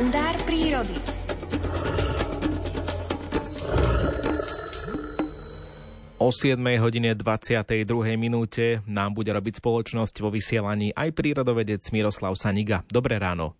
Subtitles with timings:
[0.00, 0.96] Kalendár prírody.
[6.16, 7.84] O 7 hodine 22.
[8.16, 12.80] minúte nám bude robiť spoločnosť vo vysielaní aj prírodovedec Miroslav Saniga.
[12.88, 13.52] Dobré ráno.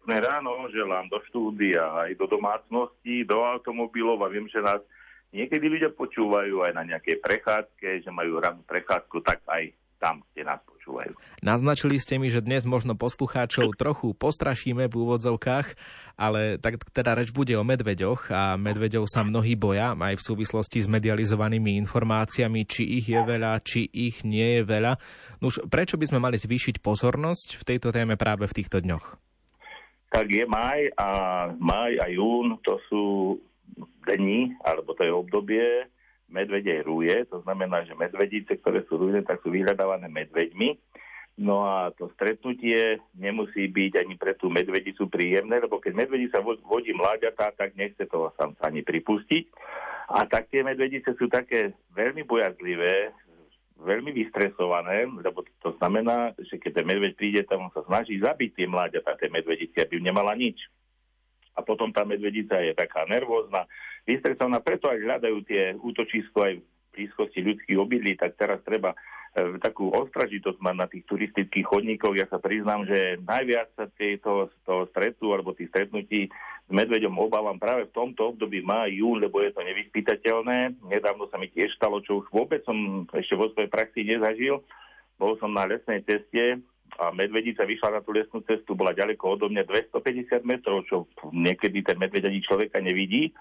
[0.00, 4.80] Dobré ráno, želám do štúdia, aj do domácnosti, do automobilov a viem, že nás
[5.28, 10.42] niekedy ľudia počúvajú aj na nejakej prechádzke, že majú rannú prechádzku, tak aj tam, kde
[10.42, 11.14] nás počúvajú.
[11.46, 15.78] Naznačili ste mi, že dnes možno poslucháčov trochu postrašíme v úvodzovkách,
[16.18, 20.82] ale tak teda reč bude o medveďoch a medveďov sa mnohí boja aj v súvislosti
[20.82, 24.98] s medializovanými informáciami, či ich je veľa, či ich nie je veľa.
[25.38, 29.14] Nuž, prečo by sme mali zvýšiť pozornosť v tejto téme práve v týchto dňoch?
[30.12, 31.08] Tak je maj a
[31.56, 33.04] maj a jún, to sú
[34.04, 35.66] dni, alebo to je obdobie,
[36.32, 40.74] medvedej rúje, to znamená, že medvedice, ktoré sú rúje, tak sú vyhľadávané medveďmi.
[41.40, 46.92] No a to stretnutie nemusí byť ani pre tú medvedicu príjemné, lebo keď medvedica vodí
[46.92, 49.44] mláďatá, tak nechce toho sa ani pripustiť.
[50.12, 53.16] A tak tie medvedice sú také veľmi bojazlivé,
[53.80, 58.66] veľmi vystresované, lebo to znamená, že keď ten medveď príde, tam sa snaží zabiť tie
[58.68, 60.60] mláďatá, tej medvedici, aby nemala nič
[61.52, 63.68] a potom tá medvedica je taká nervózna,
[64.08, 69.56] vystresovaná, preto aj hľadajú tie útočisko aj v blízkosti ľudských obydlí, tak teraz treba e,
[69.60, 72.14] takú ostražitosť mať na tých turistických chodníkoch.
[72.16, 77.58] Ja sa priznám, že najviac sa tieto, toho stretu alebo tých stretnutí s medveďom obávam
[77.58, 80.84] práve v tomto období má jún, lebo je to nevyspytateľné.
[80.84, 84.62] Nedávno sa mi tiež stalo, čo už vôbec som ešte vo svojej praxi nezažil.
[85.18, 86.60] Bol som na lesnej ceste
[87.00, 91.80] a medvedica vyšla na tú lesnú cestu, bola ďaleko odo mňa 250 metrov, čo niekedy
[91.80, 93.32] ten medveď ani človeka nevidí.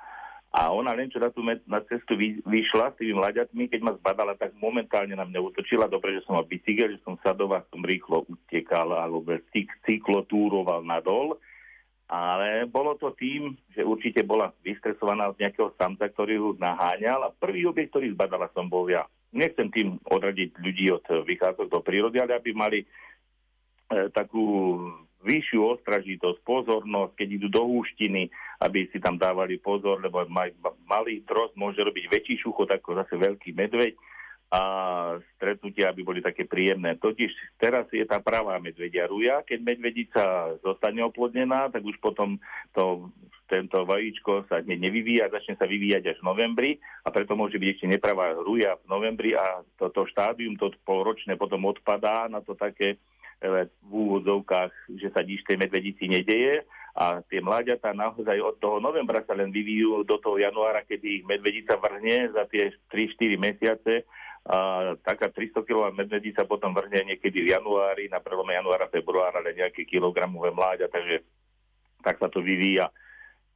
[0.52, 3.80] A ona len čo na tú med- na cestu vy- vyšla s tými mladiatmi, keď
[3.88, 5.88] ma zbadala, tak momentálne na mňa utočila.
[5.88, 9.24] Dobre, že som mal bicykel, že som sadoval, som rýchlo utekal alebo
[9.56, 11.40] cyk- cyklotúroval nadol.
[12.12, 17.32] Ale bolo to tým, že určite bola vystresovaná od nejakého samca, ktorý ju naháňal a
[17.32, 19.08] prvý objekt, ktorý zbadala som bol ja.
[19.32, 22.84] Nechcem tým odradiť ľudí od vychádzok do prírody, ale aby mali
[24.16, 24.78] takú
[25.22, 30.26] vyššiu ostražitosť, pozornosť, keď idú do húštiny, aby si tam dávali pozor, lebo
[30.90, 33.94] malý trost môže robiť väčší šuchot ako zase veľký medveď
[34.52, 34.62] a
[35.40, 37.00] stretnutia, aby boli také príjemné.
[37.00, 40.23] Totiž teraz je tá pravá medvedia ruja, keď medvedica
[40.60, 42.36] zostane oplodnená, tak už potom
[42.76, 43.08] to,
[43.48, 46.72] tento vajíčko sa nevyvíja, začne sa vyvíjať až v novembri
[47.08, 51.72] a preto môže byť ešte nepravá ruja v novembri a toto štádium, to polročné potom
[51.72, 53.00] odpadá na to také
[53.42, 56.62] v úvodzovkách, že sa nič tej medvedici nedeje
[56.94, 61.24] a tie mláďatá naozaj od toho novembra sa len vyvíjú do toho januára, kedy ich
[61.26, 63.94] medvedica vrhne za tie 3-4 mesiace
[64.46, 69.58] a taká 300 kg medvedica potom vrhne niekedy v januári, na prelome januára, februára, ale
[69.58, 71.22] nejaké kilogramové mláďa, takže
[72.02, 72.90] tak sa to vyvíja.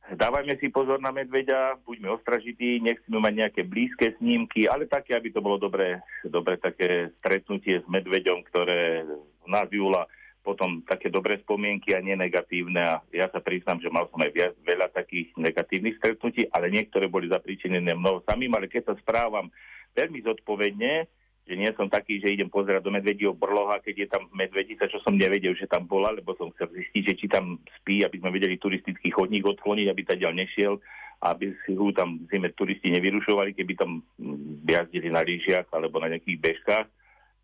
[0.05, 5.33] Dávajme si pozor na medveďa, buďme ostražití, nechceme mať nejaké blízke snímky, ale také, aby
[5.33, 9.01] to bolo dobré, dobré také stretnutie s medveďom, ktoré
[9.49, 10.05] nás Júla
[10.45, 12.77] potom také dobré spomienky a nenegatívne.
[12.77, 17.09] A ja sa priznám, že mal som aj viac, veľa takých negatívnych stretnutí, ale niektoré
[17.09, 19.49] boli zapričenené mnou samým, ale keď sa správam
[19.97, 21.09] veľmi zodpovedne,
[21.45, 24.97] že nie som taký, že idem pozerať do medvedieho brloha, keď je tam medvedica, čo
[25.05, 28.33] som nevedel, že tam bola, lebo som chcel zistiť, že či tam spí, aby sme
[28.33, 30.81] vedeli turistický chodník odkloniť, aby tam nešiel,
[31.21, 36.17] aby si ho tam zime turisti nevyrušovali, keby tam mm, jazdili na lyžiach alebo na
[36.17, 36.87] nejakých bežkách.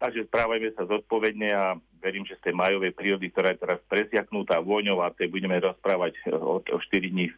[0.02, 4.58] Takže správajme sa zodpovedne a verím, že z tej majovej prírody, ktorá je teraz presiaknutá
[4.58, 7.30] vôňou a tej budeme rozprávať o, o 4 dní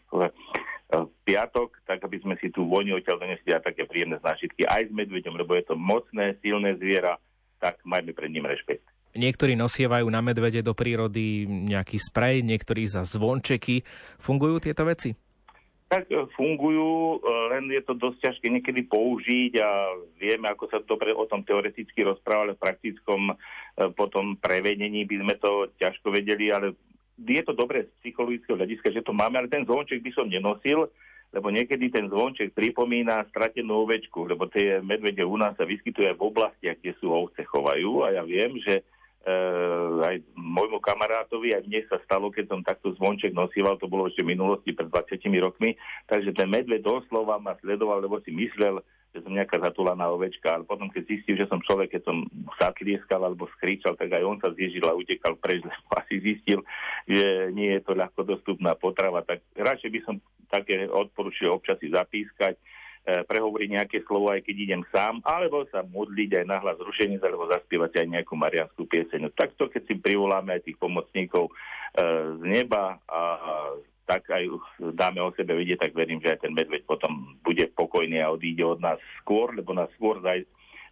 [0.94, 4.90] v piatok, tak aby sme si tú vôňu odtiaľ donesli a také príjemné zážitky aj
[4.90, 7.18] s medveďom, lebo je to mocné, silné zviera,
[7.58, 8.86] tak majme pred ním rešpekt.
[9.14, 13.86] Niektorí nosievajú na medvede do prírody nejaký sprej, niektorí za zvončeky.
[14.18, 15.14] Fungujú tieto veci?
[15.94, 20.82] tak e, fungujú, e, len je to dosť ťažké niekedy použiť a vieme, ako sa
[20.82, 23.34] dobre o tom teoreticky rozprávať, ale v praktickom e,
[23.94, 26.74] potom prevedení by sme to ťažko vedeli, ale
[27.20, 30.90] je to dobré z psychologického hľadiska, že to máme, ale ten zvonček by som nenosil,
[31.34, 36.18] lebo niekedy ten zvonček pripomína stratenú ovečku, lebo tie medvede u nás sa vyskytujú aj
[36.18, 38.06] v oblastiach, kde sú ovce chovajú.
[38.06, 38.86] A ja viem, že
[39.24, 44.12] Uh, aj môjmu kamarátovi, aj mne sa stalo, keď som takto zvonček nosíval, to bolo
[44.12, 45.80] ešte v minulosti pred 20 rokmi,
[46.12, 48.84] takže ten medved doslova ma sledoval, lebo si myslel,
[49.14, 52.26] že som nejaká zatulaná ovečka, ale potom keď zistil, že som človek, keď som
[52.58, 56.66] sa tlieskal alebo skričal, tak aj on sa zježil a utekal preč, lebo asi zistil,
[57.06, 60.16] že nie je to ľahko dostupná potrava, tak radšej by som
[60.50, 62.58] také odporučil občas si zapískať,
[63.04, 68.00] prehovoriť nejaké slovo, aj keď idem sám, alebo sa modliť aj nahlas rušenie, alebo zaspievať
[68.00, 69.28] aj nejakú marianskú pieseň.
[69.36, 71.54] Takto, keď si privoláme aj tých pomocníkov e,
[72.40, 73.22] z neba a
[74.04, 74.44] tak aj
[74.94, 78.64] dáme o sebe vidieť, tak verím, že aj ten medveď potom bude pokojný a odíde
[78.64, 80.20] od nás skôr, lebo nás skôr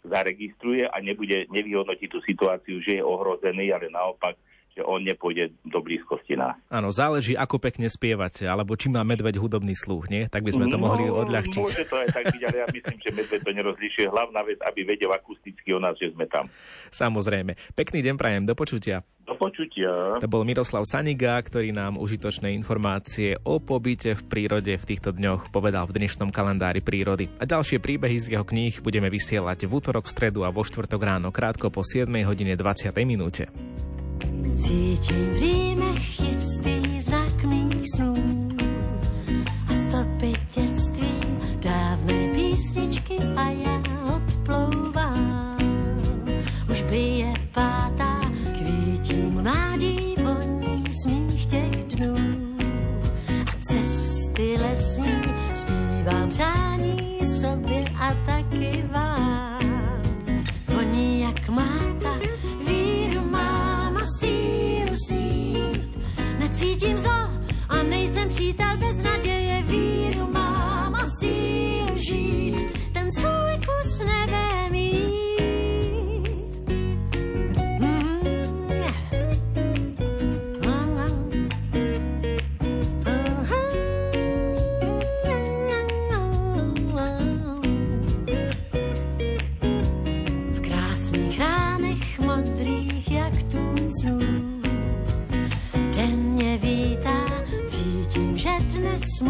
[0.02, 4.40] zaregistruje a nebude nevyhodnotiť tú situáciu, že je ohrozený, ale naopak
[4.72, 6.56] že on nepôjde do blízkosti nás.
[6.72, 10.32] Áno, záleží, ako pekne spievate, alebo či má medveď hudobný sluch, nie?
[10.32, 11.60] Tak by sme to no, mohli odľahčiť.
[11.60, 14.06] Môže to aj tak byť, ale ja myslím, že medveď to nerozlišuje.
[14.08, 16.48] Hlavná vec, aby vedel akusticky o nás, že sme tam.
[16.88, 17.76] Samozrejme.
[17.76, 19.04] Pekný deň prajem, do počutia.
[19.28, 20.18] Do počutia.
[20.18, 25.54] To bol Miroslav Saniga, ktorý nám užitočné informácie o pobyte v prírode v týchto dňoch
[25.54, 27.30] povedal v dnešnom kalendári prírody.
[27.38, 31.02] A ďalšie príbehy z jeho kníh budeme vysielať v útorok, v stredu a vo štvrtok
[31.06, 33.46] ráno krátko po 7 hodine 20 minúte.
[34.56, 36.82] Cítím v rýmech jistý
[37.46, 38.14] mých snů
[39.68, 41.14] a stopy dětství,
[41.60, 43.82] dávné písničky a já
[44.16, 45.58] odplouvám.
[46.72, 48.22] Už bije pátá,
[48.58, 52.16] kvítím mládí voní smích těch dnů
[53.48, 55.22] a cesty lesní
[55.54, 57.01] zpívám přání
[66.62, 67.30] cítím zlo
[67.70, 72.41] a nejsem přítel bez naděje, víru mám a sílu žít,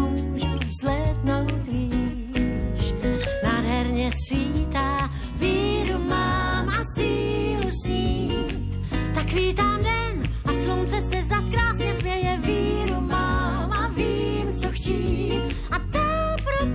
[0.08, 2.94] můžu vzletnout výš.
[3.44, 8.72] Nádherně svítá, víru mám a sílu sním.
[9.14, 12.38] Tak vítám den a slunce se zas krásně směje.
[12.42, 16.66] Víru mám a vím, co chtít a dál pro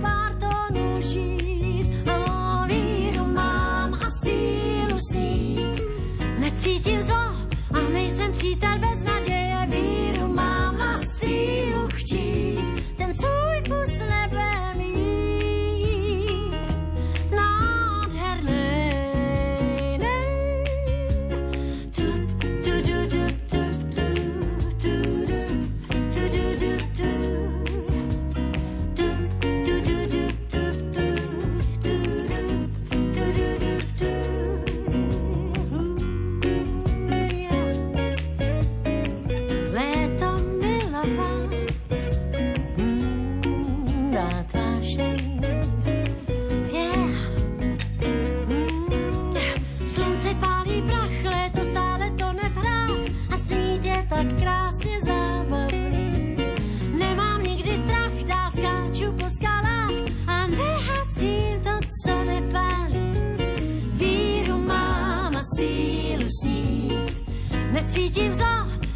[67.72, 68.46] necítím zlo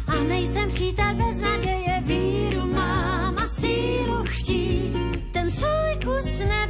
[0.07, 2.03] a nejsem přítel bez naděje.
[2.05, 4.93] Víru mám a sílu chtít,
[5.31, 6.67] ten svůj kus ne